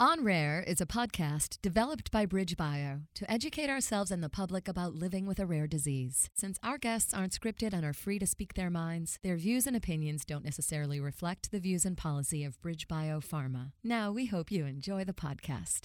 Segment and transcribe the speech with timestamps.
[0.00, 4.96] On Rare is a podcast developed by BridgeBio to educate ourselves and the public about
[4.96, 6.28] living with a rare disease.
[6.34, 9.76] Since our guests aren't scripted and are free to speak their minds, their views and
[9.76, 13.70] opinions don't necessarily reflect the views and policy of BridgeBio Pharma.
[13.84, 15.82] Now, we hope you enjoy the podcast.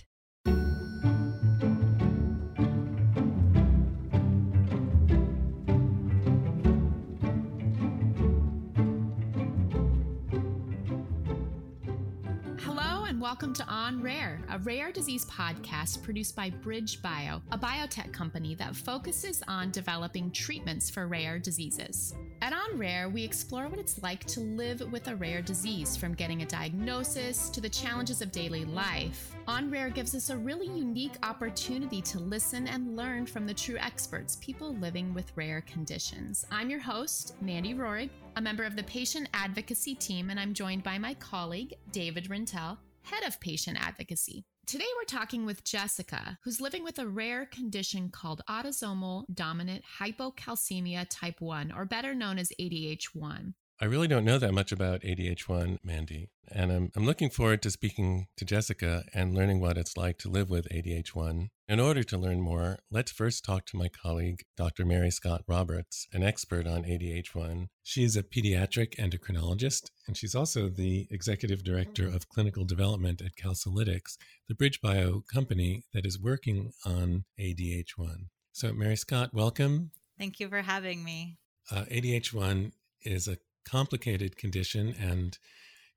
[13.19, 18.55] And welcome to On Rare, a rare disease podcast produced by BridgeBio, a biotech company
[18.55, 22.15] that focuses on developing treatments for rare diseases.
[22.41, 26.13] At On Rare, we explore what it's like to live with a rare disease, from
[26.13, 29.35] getting a diagnosis to the challenges of daily life.
[29.49, 33.77] On Rare gives us a really unique opportunity to listen and learn from the true
[33.79, 36.45] experts, people living with rare conditions.
[36.51, 40.83] I'm your host, Mandy Rohrig, a member of the patient advocacy team, and I'm joined
[40.83, 44.45] by my colleague, David Rintel, head of patient advocacy.
[44.65, 51.07] Today, we're talking with Jessica, who's living with a rare condition called autosomal dominant hypocalcemia
[51.09, 53.53] type 1, or better known as ADH1.
[53.81, 57.71] I really don't know that much about ADH1, Mandy, and I'm, I'm looking forward to
[57.71, 61.47] speaking to Jessica and learning what it's like to live with ADH1.
[61.69, 64.83] In order to learn more, let's first talk to my colleague, Dr.
[64.83, 67.67] Mary Scott Roberts, an expert on ADH1.
[67.81, 74.17] She's a pediatric endocrinologist, and she's also the executive director of clinical development at Calcilytix,
[74.49, 78.25] the BridgeBio company that is working on ADH1.
[78.51, 79.91] So, Mary Scott, welcome.
[80.17, 81.37] Thank you for having me.
[81.71, 83.37] Uh, ADH1 is a
[83.69, 85.37] complicated condition, and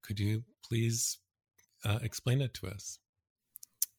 [0.02, 1.18] could you please
[1.84, 2.98] uh, explain it to us?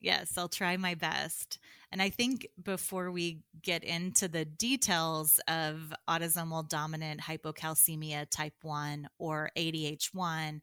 [0.03, 1.59] Yes, I'll try my best.
[1.89, 9.07] And I think before we get into the details of autosomal dominant hypocalcemia type 1
[9.17, 10.59] or ADH1,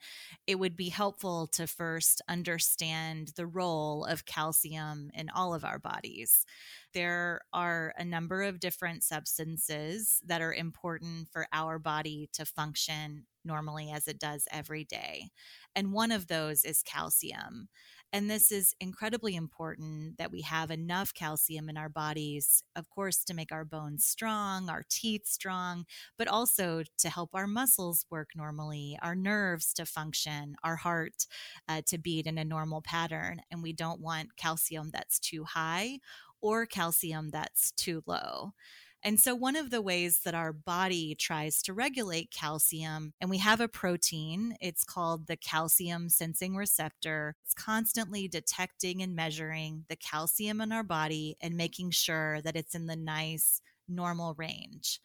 [0.46, 5.78] it would be helpful to first understand the role of calcium in all of our
[5.78, 6.44] bodies.
[6.92, 13.24] There are a number of different substances that are important for our body to function
[13.44, 15.30] normally as it does every day.
[15.74, 17.68] And one of those is calcium.
[18.12, 23.22] And this is incredibly important that we have enough calcium in our bodies, of course,
[23.24, 25.84] to make our bones strong, our teeth strong,
[26.18, 31.26] but also to help our muscles work normally, our nerves to function, our heart
[31.68, 33.42] uh, to beat in a normal pattern.
[33.50, 36.00] And we don't want calcium that's too high
[36.40, 38.54] or calcium that's too low.
[39.02, 43.38] And so, one of the ways that our body tries to regulate calcium, and we
[43.38, 47.34] have a protein, it's called the calcium sensing receptor.
[47.44, 52.74] It's constantly detecting and measuring the calcium in our body and making sure that it's
[52.74, 55.00] in the nice, normal range.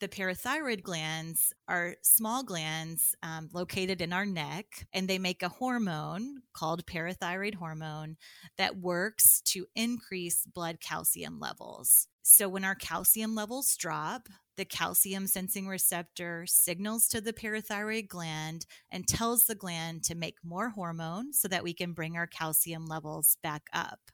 [0.00, 5.48] The parathyroid glands are small glands um, located in our neck, and they make a
[5.48, 8.16] hormone called parathyroid hormone
[8.58, 12.06] that works to increase blood calcium levels.
[12.30, 14.28] So, when our calcium levels drop,
[14.58, 20.36] the calcium sensing receptor signals to the parathyroid gland and tells the gland to make
[20.44, 24.10] more hormone so that we can bring our calcium levels back up.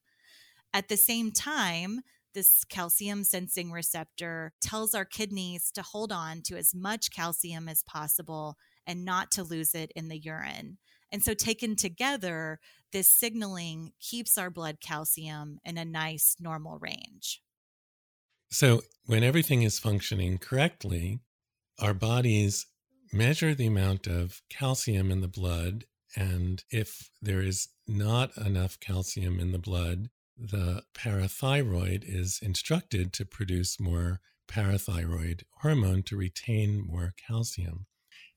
[0.72, 2.02] At the same time,
[2.34, 7.82] this calcium sensing receptor tells our kidneys to hold on to as much calcium as
[7.82, 10.78] possible and not to lose it in the urine.
[11.10, 12.60] And so, taken together,
[12.92, 17.40] this signaling keeps our blood calcium in a nice normal range.
[18.54, 21.18] So, when everything is functioning correctly,
[21.80, 22.66] our bodies
[23.12, 25.86] measure the amount of calcium in the blood.
[26.14, 33.26] And if there is not enough calcium in the blood, the parathyroid is instructed to
[33.26, 37.86] produce more parathyroid hormone to retain more calcium.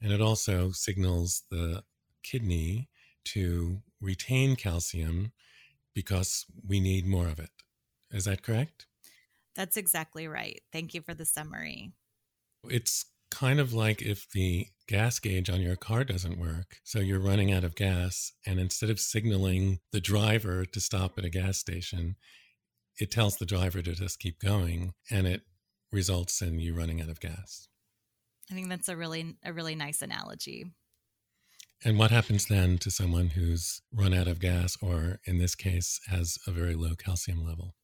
[0.01, 1.83] And it also signals the
[2.23, 2.89] kidney
[3.25, 5.31] to retain calcium
[5.93, 7.51] because we need more of it.
[8.11, 8.87] Is that correct?
[9.57, 10.61] That's exactly right.
[10.71, 11.91] Thank you for the summary.
[12.65, 16.77] It's kind of like if the gas gauge on your car doesn't work.
[16.83, 18.31] So you're running out of gas.
[18.45, 22.15] And instead of signaling the driver to stop at a gas station,
[22.99, 24.93] it tells the driver to just keep going.
[25.09, 25.41] And it
[25.91, 27.67] results in you running out of gas.
[28.51, 30.65] I think that's a really a really nice analogy.
[31.83, 35.99] And what happens then to someone who's run out of gas or in this case
[36.07, 37.75] has a very low calcium level?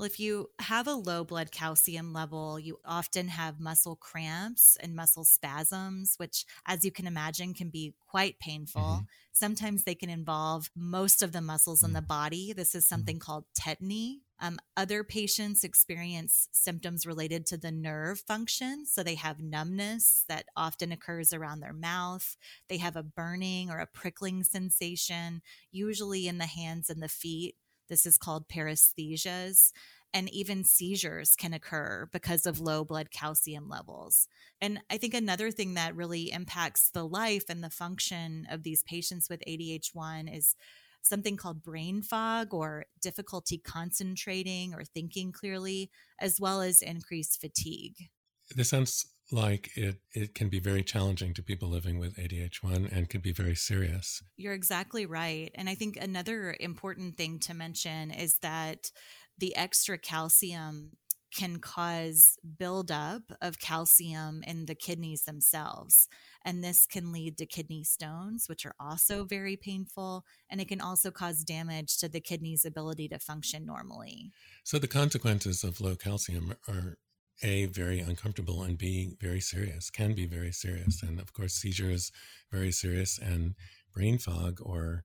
[0.00, 4.96] Well, if you have a low blood calcium level, you often have muscle cramps and
[4.96, 8.80] muscle spasms, which, as you can imagine, can be quite painful.
[8.80, 9.04] Mm-hmm.
[9.34, 12.06] Sometimes they can involve most of the muscles in the mm.
[12.06, 12.54] body.
[12.54, 12.94] This is mm-hmm.
[12.94, 13.30] something mm-hmm.
[13.30, 14.20] called tetany.
[14.40, 18.86] Um, other patients experience symptoms related to the nerve function.
[18.86, 22.38] So they have numbness that often occurs around their mouth.
[22.70, 27.56] They have a burning or a prickling sensation, usually in the hands and the feet.
[27.90, 29.72] This is called paresthesias
[30.12, 34.26] and even seizures can occur because of low blood calcium levels.
[34.60, 38.82] And I think another thing that really impacts the life and the function of these
[38.82, 40.56] patients with ADH1 is
[41.02, 48.10] something called brain fog or difficulty concentrating or thinking clearly, as well as increased fatigue.
[48.54, 53.08] This sounds like it, it can be very challenging to people living with ADH1 and
[53.08, 54.22] could be very serious.
[54.36, 55.50] You're exactly right.
[55.54, 58.90] And I think another important thing to mention is that
[59.38, 60.92] the extra calcium
[61.34, 66.08] can cause buildup of calcium in the kidneys themselves.
[66.44, 70.24] And this can lead to kidney stones, which are also very painful.
[70.50, 74.32] And it can also cause damage to the kidney's ability to function normally.
[74.64, 76.98] So, the consequences of low calcium are
[77.42, 81.02] A, very uncomfortable, and B, very serious, can be very serious.
[81.02, 82.12] And of course, seizures,
[82.50, 83.54] very serious, and
[83.92, 85.04] brain fog or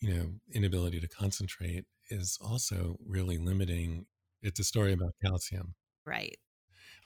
[0.00, 4.06] you know inability to concentrate is also really limiting.
[4.42, 5.74] It's a story about calcium.
[6.04, 6.36] Right.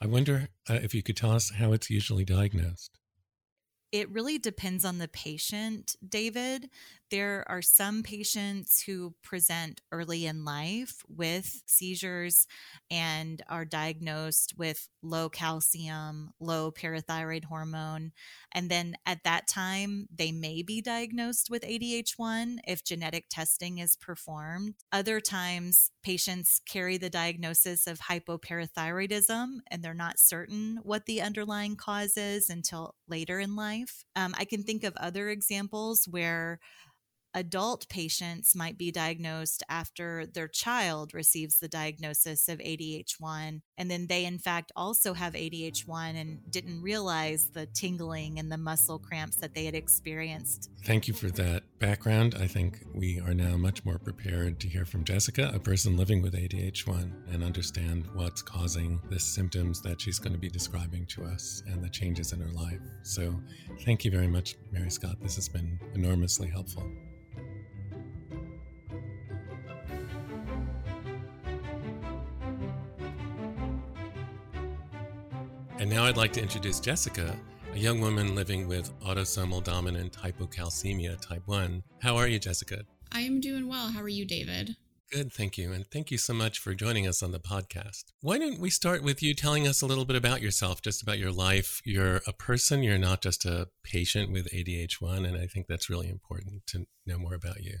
[0.01, 3.00] I wonder uh, if you could tell us how it's usually diagnosed.
[3.91, 6.69] It really depends on the patient, David.
[7.09, 12.47] There are some patients who present early in life with seizures
[12.89, 18.13] and are diagnosed with low calcium, low parathyroid hormone.
[18.53, 23.97] And then at that time, they may be diagnosed with ADH1 if genetic testing is
[23.97, 24.75] performed.
[24.93, 31.75] Other times, patients carry the diagnosis of hypoparathyroidism and they're not certain what the underlying
[31.75, 33.80] cause is until later in life.
[34.15, 36.59] Um, I can think of other examples where
[37.33, 43.61] adult patients might be diagnosed after their child receives the diagnosis of ADH1.
[43.77, 48.57] And then they, in fact, also have ADH1 and didn't realize the tingling and the
[48.57, 50.69] muscle cramps that they had experienced.
[50.83, 52.35] Thank you for that background.
[52.39, 56.21] I think we are now much more prepared to hear from Jessica, a person living
[56.21, 61.23] with ADH1, and understand what's causing the symptoms that she's going to be describing to
[61.23, 62.81] us and the changes in her life.
[63.03, 63.39] So,
[63.81, 65.17] thank you very much, Mary Scott.
[65.21, 66.83] This has been enormously helpful.
[75.81, 77.35] And now I'd like to introduce Jessica,
[77.73, 81.81] a young woman living with autosomal dominant hypocalcemia type 1.
[82.03, 82.83] How are you, Jessica?
[83.11, 83.87] I am doing well.
[83.87, 84.75] How are you, David?
[85.11, 85.71] Good, thank you.
[85.71, 88.03] And thank you so much for joining us on the podcast.
[88.21, 91.17] Why don't we start with you telling us a little bit about yourself, just about
[91.17, 91.81] your life?
[91.83, 95.27] You're a person, you're not just a patient with ADH1.
[95.27, 97.79] And I think that's really important to know more about you.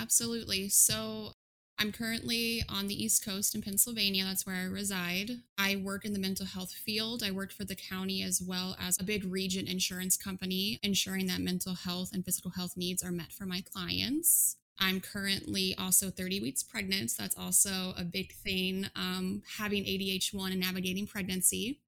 [0.00, 0.70] Absolutely.
[0.70, 1.33] So,
[1.78, 4.24] I'm currently on the East Coast in Pennsylvania.
[4.24, 5.30] That's where I reside.
[5.58, 7.22] I work in the mental health field.
[7.22, 11.40] I worked for the county as well as a big region insurance company, ensuring that
[11.40, 14.56] mental health and physical health needs are met for my clients.
[14.78, 17.10] I'm currently also 30 weeks pregnant.
[17.10, 21.80] So that's also a big thing, um, having ADH1 and navigating pregnancy.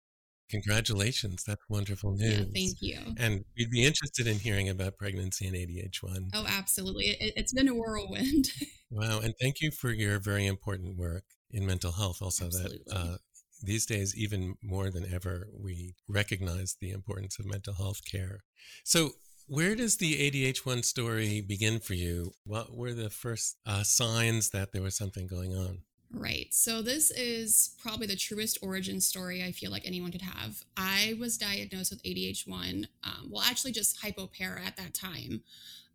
[0.50, 1.44] Congratulations.
[1.44, 2.38] That's wonderful news.
[2.38, 3.14] Yeah, thank you.
[3.19, 6.31] And we'd be interested in hearing about pregnancy and ADH1.
[6.34, 7.16] Oh, absolutely.
[7.20, 8.48] It, has been a whirlwind.
[8.90, 9.20] wow.
[9.20, 12.22] And thank you for your very important work in mental health.
[12.22, 12.78] Also, absolutely.
[12.87, 13.16] that uh,
[13.62, 18.40] these days, even more than ever, we recognize the importance of mental health care.
[18.84, 19.12] So,
[19.48, 22.32] where does the ADH1 story begin for you?
[22.44, 25.82] What were the first uh, signs that there was something going on?
[26.19, 26.46] Right.
[26.51, 30.65] So this is probably the truest origin story I feel like anyone could have.
[30.75, 35.43] I was diagnosed with ADH1, um, well, actually just hypopara at that time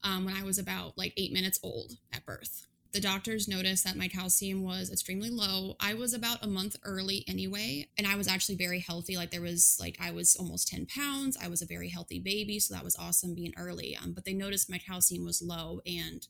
[0.03, 2.67] um, when I was about like eight minutes old at birth.
[2.93, 5.75] The doctors noticed that my calcium was extremely low.
[5.79, 9.17] I was about a month early anyway, and I was actually very healthy.
[9.17, 11.35] Like there was like I was almost 10 pounds.
[11.41, 13.97] I was a very healthy baby, so that was awesome being early.
[13.99, 16.27] Um, but they noticed my calcium was low and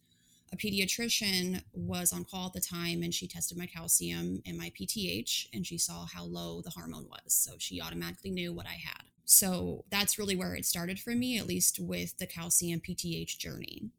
[0.53, 4.71] a pediatrician was on call at the time and she tested my calcium and my
[4.79, 7.33] PTH and she saw how low the hormone was.
[7.33, 9.03] So she automatically knew what I had.
[9.23, 13.91] So that's really where it started for me, at least with the calcium PTH journey.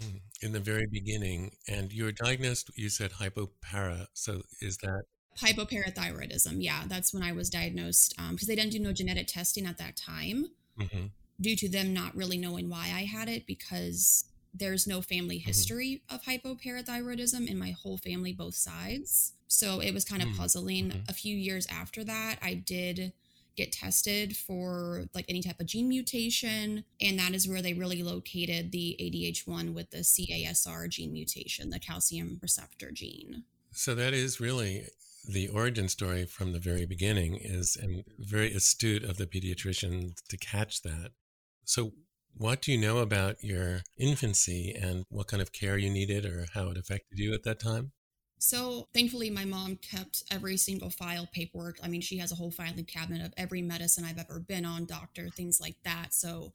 [0.00, 0.18] Hmm.
[0.40, 4.06] In the very beginning, and you were diagnosed, you said hypopara.
[4.14, 5.02] So is that
[5.36, 6.56] hypoparathyroidism?
[6.58, 9.78] Yeah, that's when I was diagnosed because um, they didn't do no genetic testing at
[9.78, 10.46] that time
[10.78, 11.06] mm-hmm.
[11.40, 14.24] due to them not really knowing why I had it because
[14.58, 15.46] there's no family mm-hmm.
[15.46, 16.14] history mm-hmm.
[16.14, 19.32] of hypoparathyroidism in my whole family, both sides.
[19.46, 20.38] So it was kind of mm-hmm.
[20.38, 20.90] puzzling.
[20.90, 20.98] Mm-hmm.
[21.08, 23.12] A few years after that, I did
[23.56, 26.84] get tested for like any type of gene mutation.
[27.00, 31.80] And that is where they really located the ADH1 with the CASR gene mutation, the
[31.80, 33.42] calcium receptor gene.
[33.72, 34.86] So that is really
[35.28, 40.36] the origin story from the very beginning is and very astute of the pediatrician to
[40.36, 41.10] catch that.
[41.64, 41.92] So
[42.38, 46.46] what do you know about your infancy and what kind of care you needed or
[46.54, 47.92] how it affected you at that time?
[48.38, 51.78] So thankfully, my mom kept every single file paperwork.
[51.82, 54.84] I mean, she has a whole filing cabinet of every medicine I've ever been on,
[54.84, 56.14] doctor, things like that.
[56.14, 56.52] So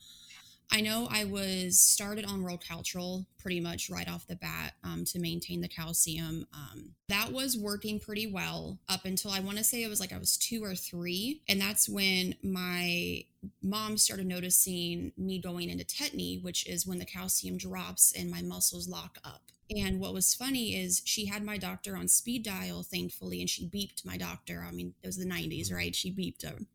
[0.72, 5.20] I know I was started on Rocaltrol pretty much right off the bat um, to
[5.20, 6.48] maintain the calcium.
[6.54, 10.14] Um, that was working pretty well up until I want to say it was like
[10.14, 11.42] I was two or three.
[11.48, 13.26] And that's when my
[13.62, 18.42] mom started noticing me going into tetany, which is when the calcium drops and my
[18.42, 19.42] muscles lock up.
[19.70, 23.68] And what was funny is she had my doctor on speed dial, thankfully, and she
[23.68, 24.66] beeped my doctor.
[24.68, 25.76] I mean, it was the 90s, mm-hmm.
[25.76, 25.96] right?
[25.96, 26.68] She beeped him.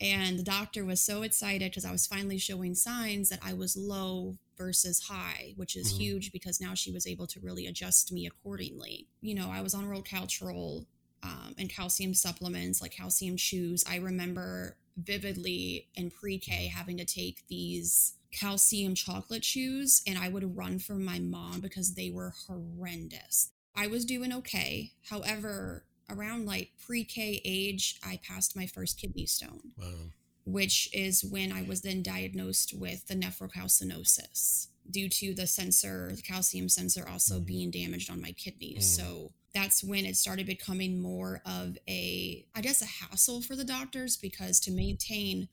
[0.00, 3.76] And the doctor was so excited because I was finally showing signs that I was
[3.76, 6.00] low versus high, which is mm-hmm.
[6.00, 9.06] huge because now she was able to really adjust me accordingly.
[9.20, 10.86] You know, I was on Rocaltrol
[11.22, 13.84] um, and calcium supplements like calcium chews.
[13.88, 20.28] I remember vividly in pre K having to take these calcium chocolate chews, and I
[20.28, 23.50] would run from my mom because they were horrendous.
[23.76, 24.92] I was doing okay.
[25.08, 29.72] However, around like pre-K age, I passed my first kidney stone.
[29.76, 30.10] Wow.
[30.44, 36.22] Which is when I was then diagnosed with the nephrocalcinosis due to the sensor, the
[36.22, 37.46] calcium sensor also mm.
[37.46, 38.84] being damaged on my kidneys.
[38.84, 39.02] Mm.
[39.02, 43.64] So that's when it started becoming more of a, I guess, a hassle for the
[43.64, 45.48] doctors because to maintain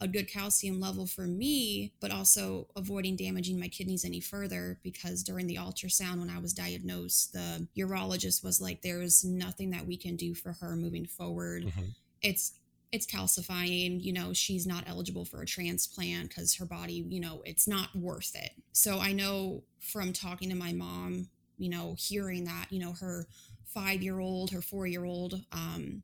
[0.00, 5.22] a good calcium level for me, but also avoiding damaging my kidneys any further because
[5.22, 9.96] during the ultrasound when I was diagnosed, the urologist was like, there's nothing that we
[9.96, 11.66] can do for her moving forward.
[11.66, 11.84] Mm-hmm.
[12.22, 12.54] It's
[12.92, 17.40] it's calcifying, you know, she's not eligible for a transplant because her body, you know,
[17.44, 18.50] it's not worth it.
[18.72, 23.28] So I know from talking to my mom, you know, hearing that, you know, her
[23.64, 26.02] five year old, her four year old um,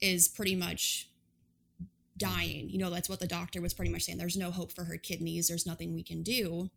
[0.00, 1.08] is pretty much
[2.18, 2.68] dying.
[2.68, 4.18] You know, that's what the doctor was pretty much saying.
[4.18, 5.48] There's no hope for her kidneys.
[5.48, 6.70] There's nothing we can do.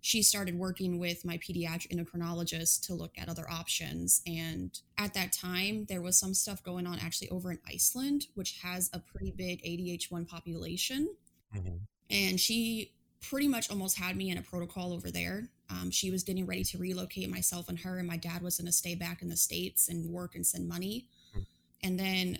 [0.00, 4.20] She started working with my pediatric endocrinologist to look at other options.
[4.26, 8.58] And at that time, there was some stuff going on actually over in Iceland, which
[8.62, 11.08] has a pretty big ADH1 population.
[11.56, 11.76] Mm-hmm.
[12.10, 15.48] And she pretty much almost had me in a protocol over there.
[15.70, 18.66] Um, she was getting ready to relocate myself and her, and my dad was going
[18.66, 21.08] to stay back in the States and work and send money.
[21.30, 21.42] Mm-hmm.
[21.82, 22.38] And then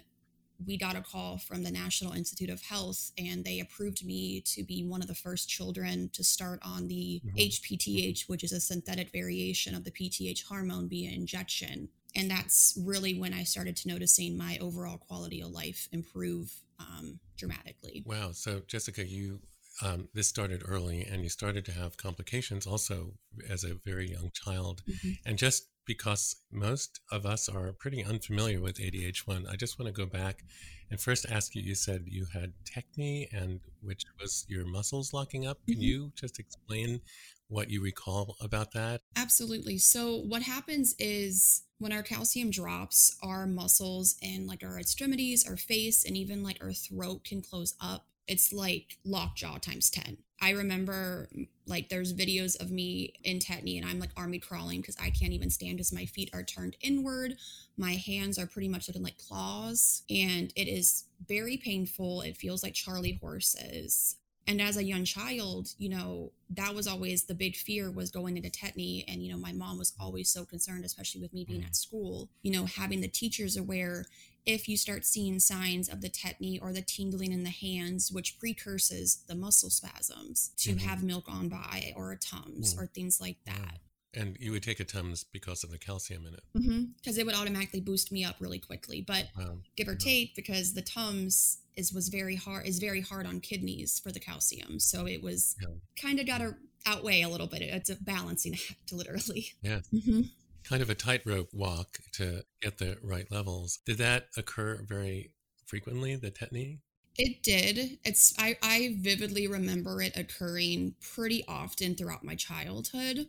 [0.64, 4.62] we got a call from the National Institute of Health and they approved me to
[4.62, 7.36] be one of the first children to start on the mm-hmm.
[7.36, 11.88] HPTH, which is a synthetic variation of the PTH hormone via injection.
[12.16, 17.18] And that's really when I started to noticing my overall quality of life improve um,
[17.36, 18.04] dramatically.
[18.06, 18.30] Wow.
[18.32, 19.40] So, Jessica, you
[19.82, 23.14] um, this started early and you started to have complications also
[23.48, 24.82] as a very young child.
[24.88, 25.10] Mm-hmm.
[25.26, 30.00] And just because most of us are pretty unfamiliar with ADH1, I just want to
[30.00, 30.44] go back
[30.90, 35.46] and first ask you you said you had tetany, and which was your muscles locking
[35.46, 35.58] up.
[35.66, 35.82] Can mm-hmm.
[35.82, 37.00] you just explain
[37.48, 39.00] what you recall about that?
[39.16, 39.78] Absolutely.
[39.78, 45.56] So, what happens is when our calcium drops, our muscles and like our extremities, our
[45.56, 50.18] face, and even like our throat can close up it's like lockjaw times 10.
[50.40, 51.28] I remember
[51.66, 55.32] like there's videos of me in tetany and I'm like army crawling because I can't
[55.32, 57.36] even stand because my feet are turned inward.
[57.76, 62.22] My hands are pretty much looking like claws and it is very painful.
[62.22, 64.16] It feels like Charlie horses.
[64.46, 68.36] And as a young child, you know, that was always the big fear was going
[68.36, 69.04] into tetany.
[69.08, 71.66] And, you know, my mom was always so concerned, especially with me being mm.
[71.66, 74.04] at school, you know, having the teachers aware
[74.46, 78.38] if you start seeing signs of the tetany or the tingling in the hands, which
[78.38, 80.86] precurses the muscle spasms, to mm-hmm.
[80.86, 82.80] have milk on by or a Tums mm.
[82.80, 83.78] or things like that.
[84.16, 86.42] And you would take a Tums because of the calcium in it.
[86.52, 87.20] Because mm-hmm.
[87.20, 89.04] it would automatically boost me up really quickly.
[89.06, 89.58] But wow.
[89.76, 93.98] give or take, because the Tums is was very hard is very hard on kidneys
[93.98, 94.78] for the calcium.
[94.78, 95.74] So it was yeah.
[96.00, 96.54] kind of got to
[96.86, 97.62] outweigh a little bit.
[97.62, 99.52] It's a balancing act, literally.
[99.62, 99.80] Yeah.
[99.92, 100.20] Mm-hmm
[100.64, 103.78] kind of a tightrope walk to get the right levels.
[103.84, 105.30] Did that occur very
[105.66, 106.78] frequently, the tetany?
[107.16, 107.98] It did.
[108.04, 113.28] It's I, I vividly remember it occurring pretty often throughout my childhood.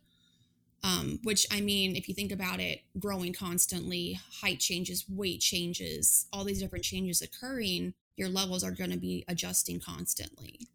[0.85, 6.27] Um, which I mean, if you think about it, growing constantly, height changes, weight changes,
[6.31, 10.67] all these different changes occurring, your levels are going to be adjusting constantly.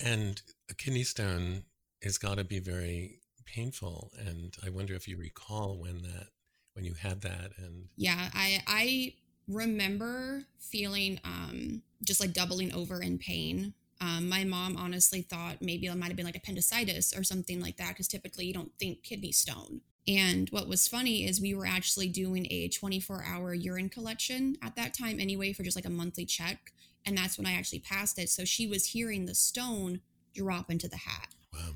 [0.00, 1.64] And a kidney stone
[2.02, 6.28] has got to be very painful and i wonder if you recall when that
[6.74, 9.14] when you had that and yeah i i
[9.48, 15.86] remember feeling um just like doubling over in pain um, my mom honestly thought maybe
[15.86, 19.02] it might have been like appendicitis or something like that because typically you don't think
[19.02, 23.90] kidney stone And what was funny is we were actually doing a 24 hour urine
[23.90, 26.72] collection at that time, anyway, for just like a monthly check.
[27.04, 28.30] And that's when I actually passed it.
[28.30, 30.00] So she was hearing the stone
[30.34, 31.28] drop into the hat.
[31.52, 31.72] Wow.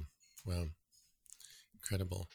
[0.46, 0.64] Wow.
[1.74, 2.28] Incredible.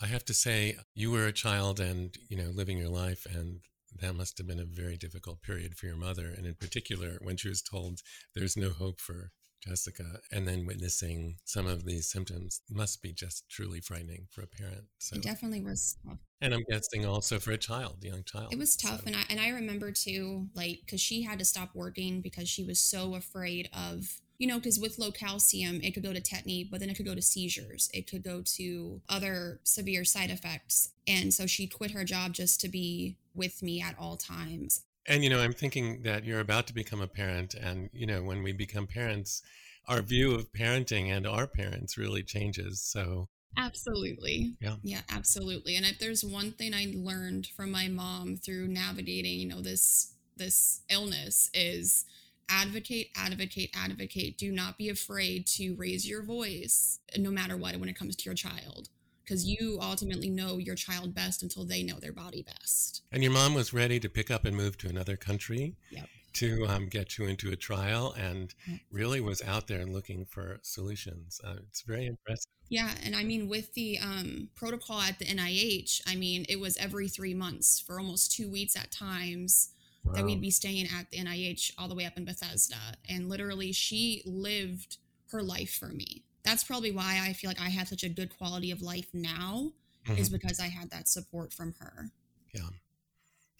[0.00, 3.60] I have to say, you were a child and, you know, living your life, and
[3.98, 6.32] that must have been a very difficult period for your mother.
[6.36, 8.00] And in particular, when she was told
[8.34, 9.32] there's no hope for
[9.62, 14.46] Jessica, and then witnessing some of these symptoms must be just truly frightening for a
[14.46, 14.84] parent.
[14.98, 16.18] So it definitely was tough.
[16.40, 18.52] And I'm guessing also for a child, young child.
[18.52, 19.06] It was tough, so.
[19.06, 22.64] and I and I remember too, like, because she had to stop working because she
[22.64, 26.68] was so afraid of you know, because with low calcium, it could go to tetany,
[26.68, 27.90] but then it could go to seizures.
[27.92, 30.92] It could go to other severe side effects.
[31.06, 34.80] And so she quit her job just to be with me at all times.
[35.06, 37.52] And, you know, I'm thinking that you're about to become a parent.
[37.52, 39.42] And, you know, when we become parents,
[39.86, 42.80] our view of parenting and our parents really changes.
[42.80, 43.28] So,
[43.58, 44.54] Absolutely.
[44.58, 44.76] Yeah.
[44.82, 45.76] Yeah, absolutely.
[45.76, 50.14] And if there's one thing I learned from my mom through navigating, you know, this
[50.36, 52.06] this illness is
[52.50, 54.36] advocate, advocate, advocate.
[54.36, 58.24] Do not be afraid to raise your voice no matter what when it comes to
[58.24, 58.88] your child
[59.30, 63.02] because you ultimately know your child best until they know their body best.
[63.12, 66.08] And your mom was ready to pick up and move to another country yep.
[66.32, 68.52] to um, get you into a trial and
[68.90, 71.40] really was out there looking for solutions.
[71.44, 72.50] Uh, it's very impressive.
[72.68, 72.90] Yeah.
[73.04, 77.06] And I mean, with the um, protocol at the NIH, I mean, it was every
[77.06, 79.70] three months for almost two weeks at times.
[80.04, 80.14] Wow.
[80.14, 82.96] That we'd be staying at the NIH all the way up in Bethesda.
[83.08, 84.96] And literally, she lived
[85.30, 88.36] her life for me that's probably why I feel like I have such a good
[88.36, 89.72] quality of life now
[90.06, 90.18] mm-hmm.
[90.18, 92.10] is because I had that support from her.
[92.54, 92.68] Yeah.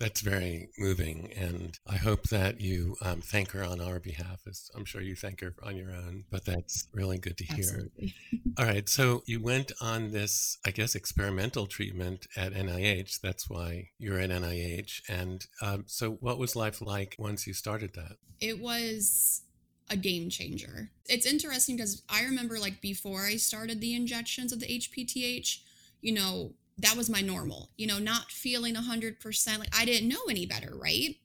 [0.00, 1.30] That's very moving.
[1.36, 5.14] And I hope that you um, thank her on our behalf, as I'm sure you
[5.14, 7.90] thank her on your own, but that's really good to hear.
[8.58, 8.88] All right.
[8.88, 13.20] So you went on this, I guess, experimental treatment at NIH.
[13.20, 15.02] That's why you're at NIH.
[15.10, 18.16] And um, so what was life like once you started that?
[18.40, 19.42] It was
[19.90, 20.88] a game changer.
[21.10, 25.58] It's interesting because I remember like before I started the injections of the HPTH,
[26.00, 29.58] you know, that was my normal, you know, not feeling 100%.
[29.58, 31.16] Like I didn't know any better, right?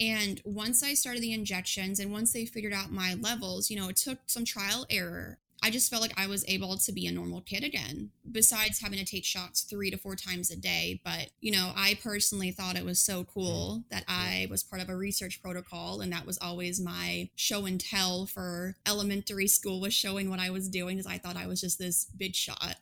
[0.00, 3.88] And once I started the injections and once they figured out my levels, you know,
[3.88, 5.38] it took some trial error.
[5.60, 9.00] I just felt like I was able to be a normal kid again, besides having
[9.00, 11.00] to take shots three to four times a day.
[11.04, 13.90] But, you know, I personally thought it was so cool mm.
[13.90, 16.00] that I was part of a research protocol.
[16.00, 20.50] And that was always my show and tell for elementary school was showing what I
[20.50, 22.76] was doing because I thought I was just this big shot.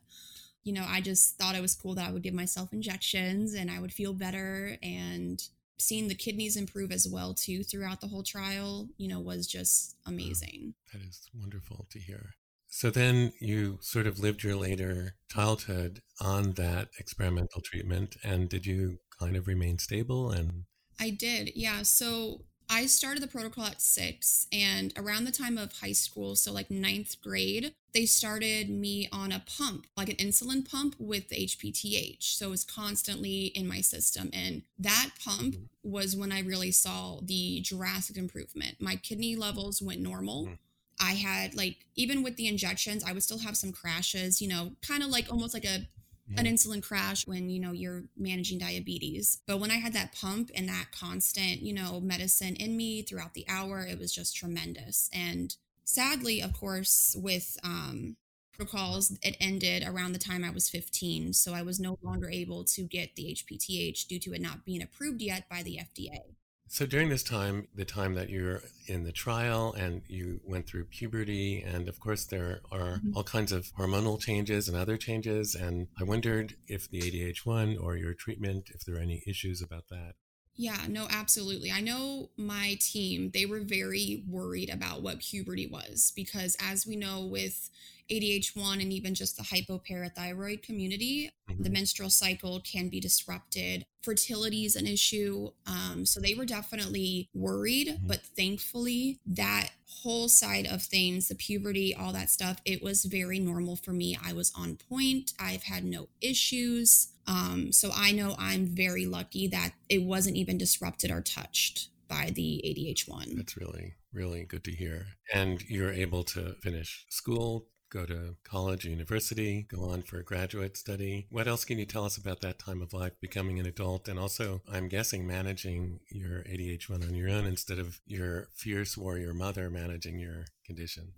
[0.67, 3.71] You know, I just thought it was cool that I would give myself injections and
[3.71, 4.77] I would feel better.
[4.83, 5.43] And
[5.79, 9.95] seeing the kidneys improve as well too throughout the whole trial you know was just
[10.07, 12.31] amazing that is wonderful to hear
[12.77, 18.17] so then you sort of lived your later childhood on that experimental treatment.
[18.23, 20.31] And did you kind of remain stable?
[20.31, 20.65] And
[21.01, 21.85] I did, yeah.
[21.85, 26.53] So I started the protocol at six, and around the time of high school, so
[26.53, 31.37] like ninth grade, they started me on a pump, like an insulin pump with the
[31.37, 32.23] HPTH.
[32.23, 34.31] So it was constantly in my system.
[34.33, 35.91] And that pump mm-hmm.
[35.91, 38.77] was when I really saw the drastic improvement.
[38.81, 40.45] My kidney levels went normal.
[40.45, 40.55] Mm-hmm.
[41.01, 44.73] I had like even with the injections, I would still have some crashes, you know,
[44.83, 45.87] kind of like almost like a
[46.29, 46.41] yeah.
[46.41, 49.41] an insulin crash when you know you're managing diabetes.
[49.47, 53.35] But when I had that pump and that constant, you know, medicine in me throughout
[53.35, 55.11] the hour, it was just tremendous.
[55.13, 58.17] And sadly, of course, with um
[58.57, 61.33] protocols, it ended around the time I was 15.
[61.35, 64.83] So I was no longer able to get the HPTH due to it not being
[64.83, 66.35] approved yet by the FDA.
[66.69, 70.87] So during this time, the time that you're in the trial and you went through
[70.87, 73.13] puberty, and of course, there are mm-hmm.
[73.15, 75.55] all kinds of hormonal changes and other changes.
[75.55, 79.85] And I wondered if the ADH1 or your treatment, if there are any issues about
[79.91, 80.15] that.
[80.57, 81.71] Yeah, no, absolutely.
[81.71, 86.97] I know my team, they were very worried about what puberty was because, as we
[86.97, 87.69] know, with
[88.11, 91.63] ADH1 and even just the hypoparathyroid community, mm-hmm.
[91.63, 93.85] the menstrual cycle can be disrupted.
[94.03, 95.51] Fertility is an issue.
[95.67, 98.07] Um, so they were definitely worried, mm-hmm.
[98.07, 103.39] but thankfully, that whole side of things, the puberty, all that stuff, it was very
[103.39, 104.17] normal for me.
[104.25, 107.09] I was on point, I've had no issues.
[107.27, 112.31] Um, so I know I'm very lucky that it wasn't even disrupted or touched by
[112.35, 113.37] the ADH1.
[113.37, 115.07] That's really, really good to hear.
[115.35, 120.77] And you're able to finish school, go to college university, go on for a graduate
[120.77, 121.27] study.
[121.31, 124.19] What else can you tell us about that time of life, becoming an adult, and
[124.19, 129.71] also, I'm guessing, managing your ADH1 on your own instead of your fierce warrior mother
[129.71, 131.13] managing your condition?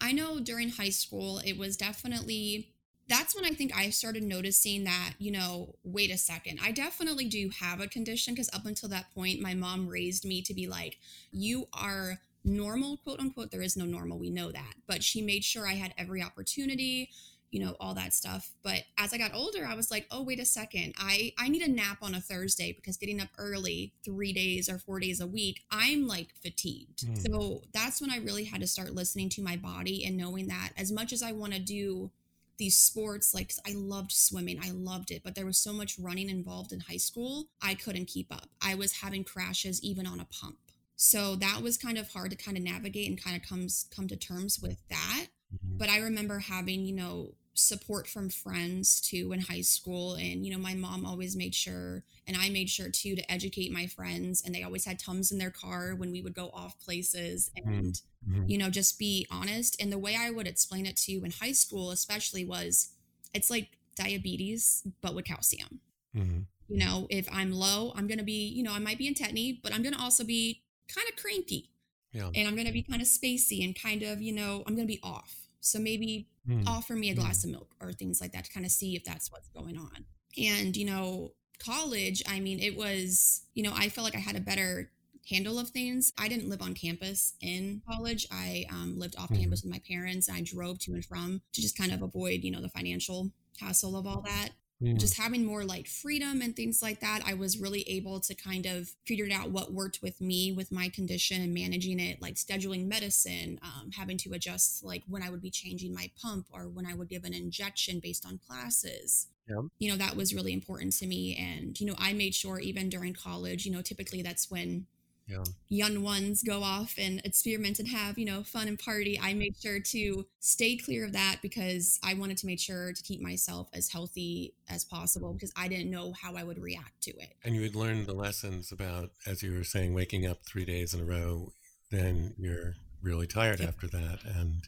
[0.00, 2.72] I know during high school, it was definitely
[3.08, 7.26] that's when I think I started noticing that, you know, wait a second, I definitely
[7.26, 10.66] do have a condition because up until that point, my mom raised me to be
[10.66, 10.98] like,
[11.32, 13.50] you are normal, quote unquote.
[13.50, 14.74] There is no normal, we know that.
[14.86, 17.10] But she made sure I had every opportunity,
[17.50, 18.50] you know, all that stuff.
[18.62, 21.62] But as I got older, I was like, oh, wait a second, I, I need
[21.62, 25.26] a nap on a Thursday because getting up early three days or four days a
[25.26, 27.06] week, I'm like fatigued.
[27.06, 27.26] Mm.
[27.26, 30.70] So that's when I really had to start listening to my body and knowing that
[30.76, 32.10] as much as I want to do
[32.58, 36.28] these sports like i loved swimming i loved it but there was so much running
[36.28, 38.48] involved in high school i couldn't keep up.
[38.62, 40.58] I was having crashes even on a pump.
[40.96, 44.08] So that was kind of hard to kind of navigate and kind of comes come
[44.08, 45.26] to terms with that.
[45.54, 45.78] Mm-hmm.
[45.78, 50.52] but i remember having you know support from friends too in high school and you
[50.52, 54.42] know my mom always made sure and i made sure too to educate my friends
[54.44, 58.00] and they always had tums in their car when we would go off places and
[58.28, 58.44] mm-hmm.
[58.46, 61.32] you know just be honest and the way i would explain it to you in
[61.32, 62.90] high school especially was
[63.34, 65.80] it's like diabetes but with calcium
[66.16, 66.40] mm-hmm.
[66.68, 69.58] you know if i'm low i'm gonna be you know i might be in tetany
[69.62, 70.62] but i'm gonna also be
[70.94, 71.70] kind of cranky
[72.12, 72.30] yeah.
[72.36, 75.00] and i'm gonna be kind of spacey and kind of you know i'm gonna be
[75.02, 76.66] off so maybe mm.
[76.66, 77.44] offer me a glass mm.
[77.44, 80.04] of milk or things like that to kind of see if that's what's going on.
[80.36, 84.36] And, you know, college, I mean, it was, you know, I felt like I had
[84.36, 84.90] a better
[85.28, 86.12] handle of things.
[86.18, 88.26] I didn't live on campus in college.
[88.30, 89.40] I um, lived off mm.
[89.40, 90.28] campus with my parents.
[90.30, 93.30] I drove to and from to just kind of avoid, you know, the financial
[93.60, 94.50] hassle of all that.
[94.82, 94.98] Mm.
[94.98, 98.64] Just having more like freedom and things like that, I was really able to kind
[98.64, 102.86] of figure out what worked with me with my condition and managing it, like scheduling
[102.86, 106.86] medicine, um, having to adjust like when I would be changing my pump or when
[106.86, 109.26] I would give an injection based on classes.
[109.48, 109.62] Yeah.
[109.78, 111.36] You know, that was really important to me.
[111.36, 114.86] And, you know, I made sure even during college, you know, typically that's when
[115.28, 115.44] yeah.
[115.68, 119.54] young ones go off and experiment and have you know fun and party i made
[119.60, 123.68] sure to stay clear of that because i wanted to make sure to keep myself
[123.72, 127.54] as healthy as possible because i didn't know how i would react to it and
[127.54, 131.00] you had learned the lessons about as you were saying waking up three days in
[131.00, 131.52] a row
[131.90, 133.68] then you're really tired yep.
[133.68, 134.64] after that and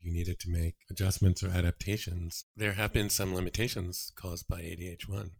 [0.00, 5.30] you needed to make adjustments or adaptations there have been some limitations caused by adh1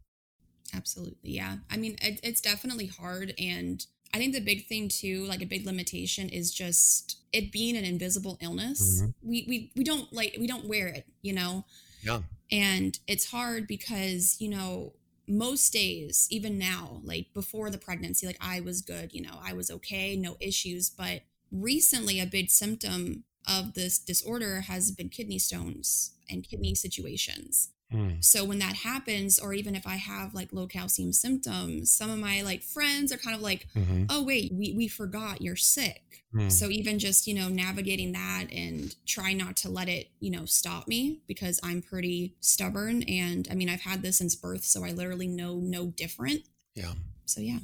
[0.75, 5.25] absolutely yeah i mean it, it's definitely hard and I think the big thing too,
[5.25, 9.03] like a big limitation is just it being an invisible illness.
[9.03, 9.29] Mm-hmm.
[9.29, 11.65] We we we don't like we don't wear it, you know.
[12.03, 12.21] Yeah.
[12.51, 14.93] And it's hard because, you know,
[15.27, 19.55] most days, even now, like before the pregnancy, like I was good, you know, I
[19.55, 25.39] was okay, no issues, but recently a big symptom of this disorder has been kidney
[25.39, 27.71] stones and kidney situations.
[27.93, 28.25] Mm.
[28.25, 32.19] So when that happens, or even if I have like low calcium symptoms, some of
[32.19, 34.05] my like friends are kind of like, mm-hmm.
[34.09, 36.25] oh, wait, we, we forgot you're sick.
[36.35, 36.51] Mm.
[36.51, 40.45] So even just, you know, navigating that and try not to let it, you know,
[40.47, 43.03] stop me because I'm pretty stubborn.
[43.05, 46.43] And I mean, I've had this since birth, so I literally know no different.
[46.75, 46.93] Yeah.
[47.27, 47.59] So yeah.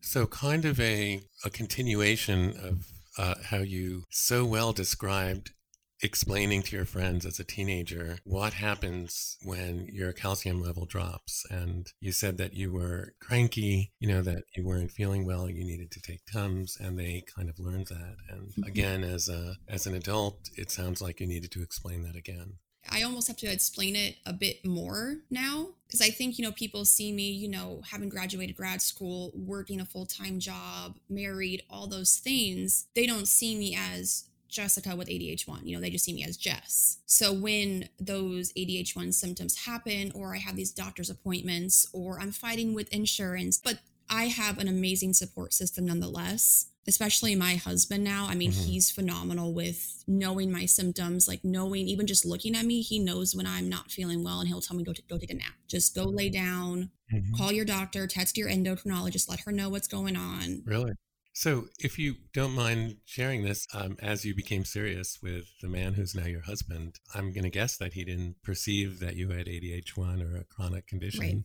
[0.00, 5.52] So kind of a, a continuation of uh, how you so well described
[6.02, 11.44] explaining to your friends as a teenager what happens when your calcium level drops.
[11.50, 15.64] And you said that you were cranky, you know, that you weren't feeling well, you
[15.64, 18.16] needed to take Tums, and they kind of learned that.
[18.28, 18.64] And mm-hmm.
[18.64, 22.54] again, as a as an adult, it sounds like you needed to explain that again.
[22.90, 26.52] I almost have to explain it a bit more now because I think, you know,
[26.52, 31.62] people see me, you know, having graduated grad school, working a full time job, married,
[31.70, 32.86] all those things.
[32.94, 34.24] They don't see me as
[34.54, 35.64] Jessica with ADH1.
[35.64, 36.98] You know, they just see me as Jess.
[37.06, 42.72] So when those ADH1 symptoms happen, or I have these doctor's appointments, or I'm fighting
[42.72, 48.26] with insurance, but I have an amazing support system nonetheless, especially my husband now.
[48.28, 48.64] I mean, mm-hmm.
[48.64, 53.34] he's phenomenal with knowing my symptoms, like knowing, even just looking at me, he knows
[53.34, 55.54] when I'm not feeling well and he'll tell me, go, to, go take a nap.
[55.68, 57.34] Just go lay down, mm-hmm.
[57.34, 60.62] call your doctor, text your endocrinologist, let her know what's going on.
[60.66, 60.92] Really?
[61.36, 65.94] So, if you don't mind sharing this, um, as you became serious with the man
[65.94, 69.46] who's now your husband, I'm going to guess that he didn't perceive that you had
[69.48, 71.42] ADH1 or a chronic condition, right.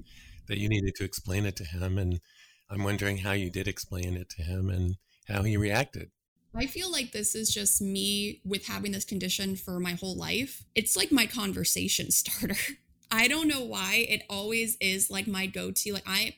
[0.48, 1.98] that you needed to explain it to him.
[1.98, 2.20] And
[2.70, 4.98] I'm wondering how you did explain it to him and
[5.28, 6.12] how he reacted.
[6.54, 10.66] I feel like this is just me with having this condition for my whole life.
[10.76, 12.62] It's like my conversation starter.
[13.10, 15.94] I don't know why it always is like my go to.
[15.94, 16.36] Like, I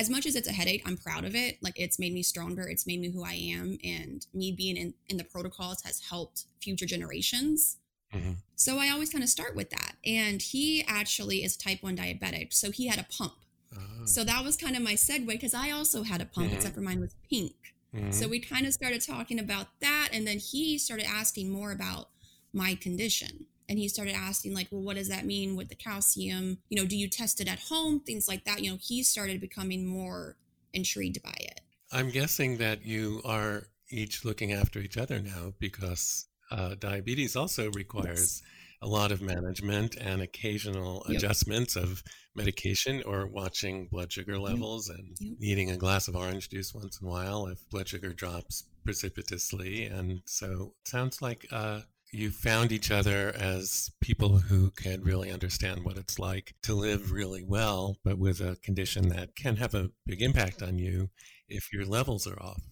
[0.00, 1.58] as much as it's a headache, I'm proud of it.
[1.60, 2.62] Like it's made me stronger.
[2.62, 3.78] It's made me who I am.
[3.84, 7.76] And me being in, in the protocols has helped future generations.
[8.14, 8.32] Mm-hmm.
[8.56, 9.96] So I always kind of start with that.
[10.04, 12.54] And he actually is type 1 diabetic.
[12.54, 13.34] So he had a pump.
[13.76, 14.06] Oh.
[14.06, 16.56] So that was kind of my segue because I also had a pump, mm-hmm.
[16.56, 17.52] except for mine was pink.
[17.94, 18.12] Mm-hmm.
[18.12, 20.08] So we kind of started talking about that.
[20.14, 22.08] And then he started asking more about
[22.54, 23.44] my condition.
[23.70, 26.86] And he started asking like well what does that mean with the calcium you know
[26.86, 30.36] do you test it at home things like that you know he started becoming more
[30.74, 31.60] intrigued by it
[31.92, 37.70] i'm guessing that you are each looking after each other now because uh, diabetes also
[37.72, 38.42] requires yes.
[38.82, 41.18] a lot of management and occasional yep.
[41.18, 42.02] adjustments of
[42.34, 44.98] medication or watching blood sugar levels yep.
[44.98, 45.36] and yep.
[45.38, 49.84] needing a glass of orange juice once in a while if blood sugar drops precipitously
[49.84, 51.80] and so it sounds like uh,
[52.12, 57.12] you found each other as people who can really understand what it's like to live
[57.12, 61.10] really well, but with a condition that can have a big impact on you
[61.48, 62.62] if your levels are off.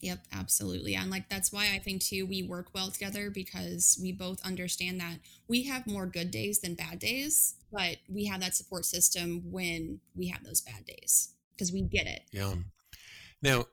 [0.00, 0.94] Yep, absolutely.
[0.94, 5.00] And like that's why I think too we work well together because we both understand
[5.00, 5.18] that
[5.48, 10.00] we have more good days than bad days, but we have that support system when
[10.14, 12.22] we have those bad days because we get it.
[12.30, 12.54] Yeah.
[13.42, 13.66] Now,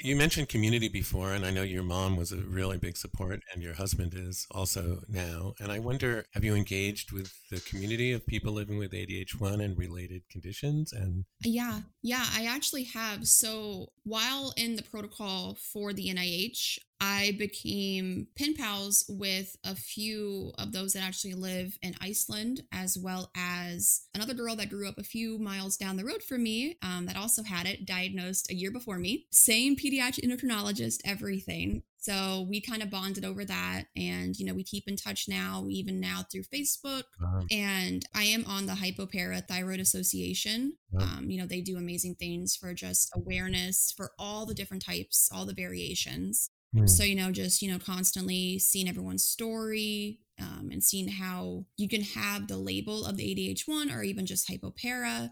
[0.00, 3.62] you mentioned community before, and I know your mom was a really big support, and
[3.62, 5.54] your husband is also now.
[5.60, 9.76] And I wonder, have you engaged with the community of people living with ADH1 and
[9.76, 10.92] related conditions?
[10.92, 13.26] And yeah, yeah, I actually have.
[13.26, 20.52] So while in the protocol for the NIH, I became pen pals with a few
[20.58, 24.98] of those that actually live in Iceland, as well as another girl that grew up
[24.98, 28.54] a few miles down the road from me um, that also had it, diagnosed a
[28.54, 29.26] year before me.
[29.30, 31.82] Same pediatric endocrinologist, everything.
[32.00, 33.84] So we kind of bonded over that.
[33.96, 37.02] And, you know, we keep in touch now, even now through Facebook.
[37.20, 37.42] Wow.
[37.50, 40.74] And I am on the Hypoparathyroid Association.
[40.90, 41.02] Wow.
[41.02, 45.28] Um, you know, they do amazing things for just awareness for all the different types,
[45.32, 46.50] all the variations.
[46.74, 46.88] Mm.
[46.88, 51.88] So, you know, just, you know, constantly seeing everyone's story um, and seeing how you
[51.88, 55.30] can have the label of the ADH1 or even just hypopara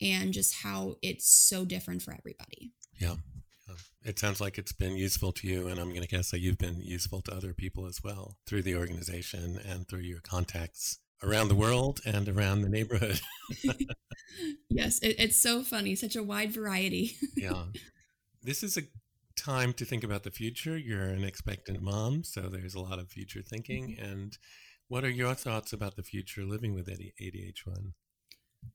[0.00, 2.72] and just how it's so different for everybody.
[2.98, 3.16] Yeah.
[4.04, 6.58] It sounds like it's been useful to you, and I'm going to guess that you've
[6.58, 11.48] been useful to other people as well through the organization and through your contacts around
[11.48, 13.20] the world and around the neighborhood.
[14.70, 17.16] yes, it, it's so funny, such a wide variety.
[17.36, 17.64] yeah.
[18.42, 18.82] This is a
[19.36, 20.76] time to think about the future.
[20.76, 23.90] You're an expectant mom, so there's a lot of future thinking.
[23.90, 24.04] Mm-hmm.
[24.04, 24.38] And
[24.88, 27.92] what are your thoughts about the future living with ADH1?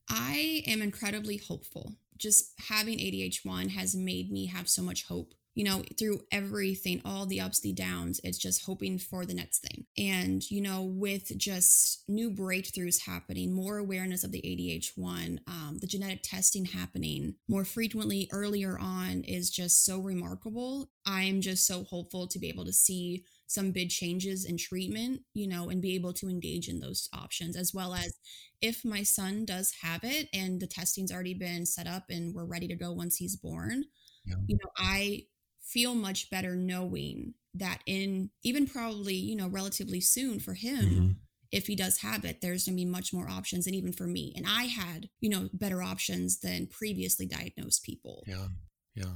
[0.08, 1.96] I am incredibly hopeful.
[2.16, 7.26] Just having ADH1 has made me have so much hope you know, through everything, all
[7.26, 9.84] the ups, the downs, it's just hoping for the next thing.
[9.98, 15.86] And, you know, with just new breakthroughs happening, more awareness of the ADH1, um, the
[15.86, 20.90] genetic testing happening more frequently earlier on is just so remarkable.
[21.04, 25.46] I'm just so hopeful to be able to see some big changes in treatment, you
[25.46, 28.14] know, and be able to engage in those options, as well as
[28.60, 32.44] if my son does have it and the testing's already been set up and we're
[32.44, 33.84] ready to go once he's born.
[34.24, 34.36] Yeah.
[34.46, 35.24] You know, I
[35.62, 41.10] feel much better knowing that in even probably, you know, relatively soon for him, mm-hmm.
[41.50, 43.66] if he does have it, there's going to be much more options.
[43.66, 48.24] And even for me, and I had, you know, better options than previously diagnosed people.
[48.26, 48.48] Yeah.
[48.94, 49.14] Yeah.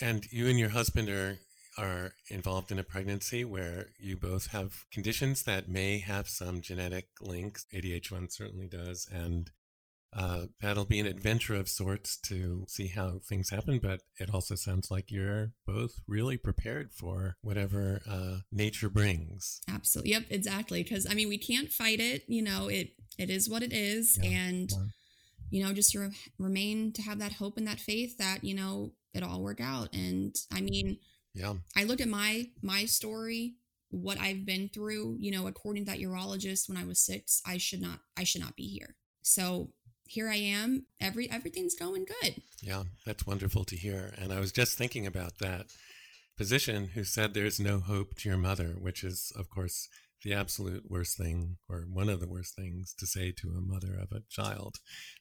[0.00, 1.38] And you and your husband are
[1.78, 7.06] are involved in a pregnancy where you both have conditions that may have some genetic
[7.20, 7.64] links.
[7.72, 9.08] ADH1 certainly does.
[9.10, 9.50] And
[10.14, 13.78] uh, that'll be an adventure of sorts to see how things happen.
[13.82, 19.60] But it also sounds like you're both really prepared for whatever uh, nature brings.
[19.68, 20.12] Absolutely.
[20.12, 20.24] Yep.
[20.30, 20.82] Exactly.
[20.82, 22.24] Because I mean, we can't fight it.
[22.28, 24.30] You know, it it is what it is, yeah.
[24.30, 24.84] and yeah.
[25.50, 28.92] you know, just re- remain to have that hope and that faith that you know
[29.14, 29.94] it all work out.
[29.94, 30.98] And I mean,
[31.34, 33.54] yeah, I look at my my story
[33.92, 37.58] what I've been through, you know, according to that urologist when I was six, I
[37.58, 38.96] should not I should not be here.
[39.22, 39.70] So
[40.12, 40.84] here I am.
[41.00, 42.42] Every everything's going good.
[42.60, 44.12] Yeah, that's wonderful to hear.
[44.18, 45.66] And I was just thinking about that
[46.36, 49.88] physician who said there's no hope to your mother, which is of course
[50.22, 53.94] the absolute worst thing or one of the worst things to say to a mother
[54.00, 54.76] of a child.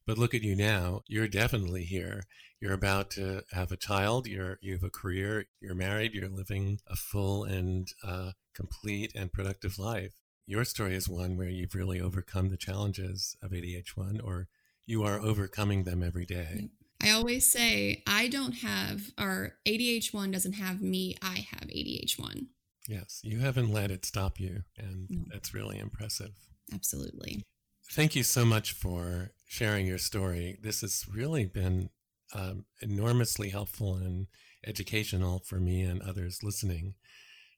[0.06, 1.04] But look at you now.
[1.08, 2.24] You're definitely here.
[2.60, 4.28] You're about to have a child.
[4.28, 5.46] You're you have a career.
[5.62, 6.14] You're married.
[6.14, 10.16] You're living a full and uh, complete and productive life.
[10.46, 14.50] Your story is one where you've really overcome the challenges of ADH1 or
[14.86, 16.70] you are overcoming them every day.
[17.02, 22.48] I always say, I don't have, or ADH1 doesn't have me, I have ADH1.
[22.88, 24.64] Yes, you haven't let it stop you.
[24.78, 25.24] And no.
[25.32, 26.32] that's really impressive.
[26.74, 27.44] Absolutely.
[27.92, 30.58] Thank you so much for sharing your story.
[30.62, 31.90] This has really been
[32.34, 34.28] um, enormously helpful and
[34.66, 36.96] educational for me and others listening.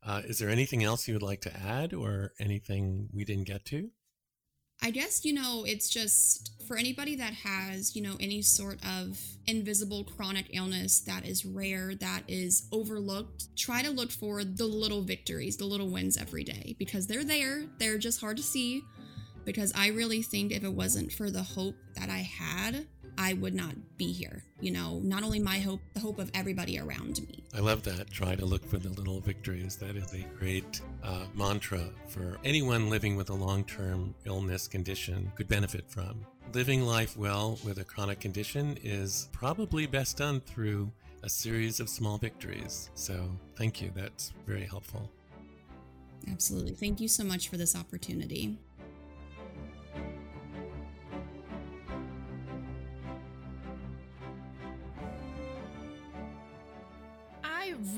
[0.05, 3.65] Uh, is there anything else you would like to add or anything we didn't get
[3.65, 3.89] to?
[4.83, 9.17] I guess, you know, it's just for anybody that has, you know, any sort of
[9.47, 15.01] invisible chronic illness that is rare, that is overlooked, try to look for the little
[15.01, 17.63] victories, the little wins every day because they're there.
[17.79, 18.83] They're just hard to see.
[19.45, 22.87] Because I really think if it wasn't for the hope that I had,
[23.17, 24.43] I would not be here.
[24.59, 27.43] You know, not only my hope, the hope of everybody around me.
[27.55, 28.09] I love that.
[28.09, 29.75] Try to look for the little victories.
[29.77, 35.31] That is a great uh, mantra for anyone living with a long term illness condition
[35.35, 36.25] could benefit from.
[36.53, 40.91] Living life well with a chronic condition is probably best done through
[41.23, 42.89] a series of small victories.
[42.95, 43.91] So, thank you.
[43.95, 45.09] That's very helpful.
[46.29, 46.73] Absolutely.
[46.73, 48.57] Thank you so much for this opportunity.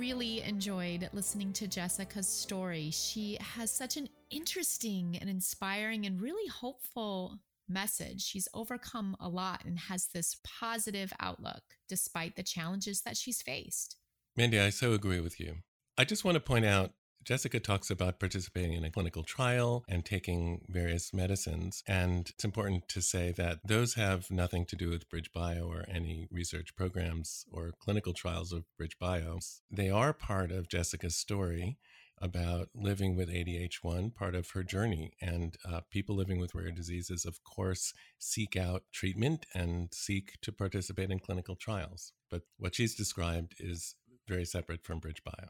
[0.05, 2.91] Really enjoyed listening to Jessica's story.
[2.91, 8.21] She has such an interesting and inspiring and really hopeful message.
[8.21, 13.95] She's overcome a lot and has this positive outlook despite the challenges that she's faced.
[14.37, 15.55] Mandy, I so agree with you.
[15.97, 16.91] I just want to point out
[17.25, 21.81] Jessica talks about participating in a clinical trial and taking various medicines.
[21.87, 26.27] And it's important to say that those have nothing to do with BridgeBio or any
[26.29, 29.39] research programs or clinical trials of BridgeBio.
[29.71, 31.79] They are part of Jessica's story
[32.21, 35.13] about living with ADH1, part of her journey.
[35.19, 40.51] And uh, people living with rare diseases, of course, seek out treatment and seek to
[40.51, 42.13] participate in clinical trials.
[42.29, 43.95] But what she's described is
[44.27, 45.49] very separate from BridgeBio.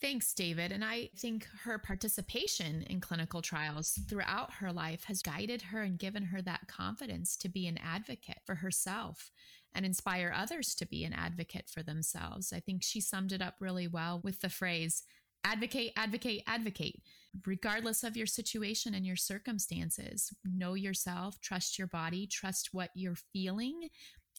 [0.00, 0.72] Thanks, David.
[0.72, 5.98] And I think her participation in clinical trials throughout her life has guided her and
[5.98, 9.30] given her that confidence to be an advocate for herself
[9.74, 12.50] and inspire others to be an advocate for themselves.
[12.50, 15.02] I think she summed it up really well with the phrase
[15.44, 17.02] advocate, advocate, advocate.
[17.46, 23.14] Regardless of your situation and your circumstances, know yourself, trust your body, trust what you're
[23.14, 23.88] feeling,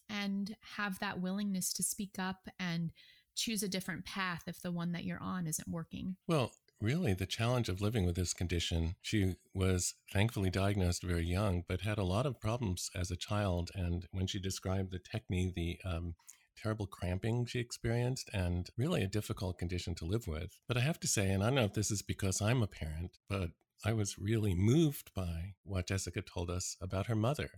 [0.10, 2.91] and have that willingness to speak up and
[3.35, 6.15] choose a different path if the one that you're on isn't working.
[6.27, 11.63] Well, really, the challenge of living with this condition, she was thankfully diagnosed very young,
[11.67, 13.69] but had a lot of problems as a child.
[13.75, 16.15] And when she described the technique, the um,
[16.61, 20.59] terrible cramping she experienced, and really a difficult condition to live with.
[20.67, 22.67] But I have to say, and I don't know if this is because I'm a
[22.67, 23.51] parent, but
[23.83, 27.49] I was really moved by what Jessica told us about her mother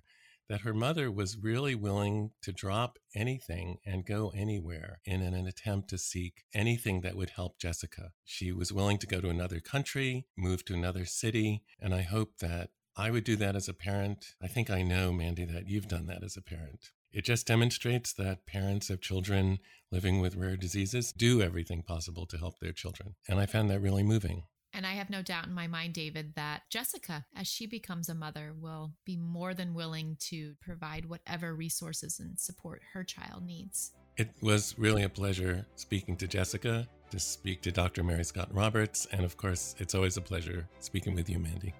[0.49, 5.89] that her mother was really willing to drop anything and go anywhere in an attempt
[5.89, 8.12] to seek anything that would help Jessica.
[8.23, 12.38] She was willing to go to another country, move to another city, and I hope
[12.39, 14.36] that I would do that as a parent.
[14.41, 16.91] I think I know, Mandy, that you've done that as a parent.
[17.12, 19.60] It just demonstrates that parents of children
[19.91, 23.15] living with rare diseases do everything possible to help their children.
[23.29, 24.43] And I found that really moving.
[24.73, 28.15] And I have no doubt in my mind, David, that Jessica, as she becomes a
[28.15, 33.91] mother, will be more than willing to provide whatever resources and support her child needs.
[34.17, 38.03] It was really a pleasure speaking to Jessica, to speak to Dr.
[38.03, 41.73] Mary Scott Roberts, and of course, it's always a pleasure speaking with you, Mandy.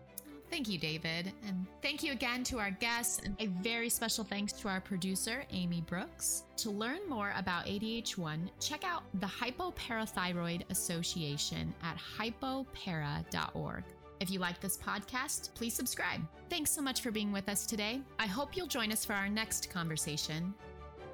[0.54, 1.34] Thank you, David.
[1.48, 3.20] And thank you again to our guests.
[3.26, 6.44] And a very special thanks to our producer, Amy Brooks.
[6.58, 13.84] To learn more about ADH1, check out the Hypoparathyroid Association at hypopara.org.
[14.20, 16.22] If you like this podcast, please subscribe.
[16.52, 18.02] Thanks so much for being with us today.
[18.20, 20.54] I hope you'll join us for our next conversation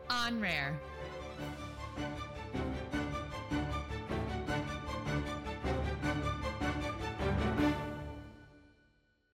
[0.09, 0.77] on Rare.